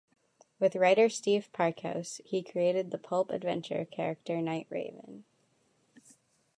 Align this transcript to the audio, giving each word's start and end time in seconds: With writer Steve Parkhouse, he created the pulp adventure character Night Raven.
With 0.59 0.75
writer 0.75 1.09
Steve 1.09 1.51
Parkhouse, 1.53 2.21
he 2.25 2.41
created 2.41 2.89
the 2.89 2.97
pulp 2.97 3.29
adventure 3.29 3.85
character 3.85 4.41
Night 4.41 4.65
Raven. 4.67 5.25